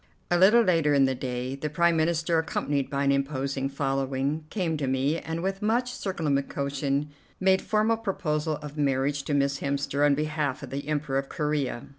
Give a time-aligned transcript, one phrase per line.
[0.31, 4.75] A little later in the day, the Prime Minister, accompanied by an imposing following, came
[4.77, 10.15] to me, and with much circumlocution made formal proposal of marriage to Miss Hemster on
[10.15, 11.83] behalf of the Emperor of Corea.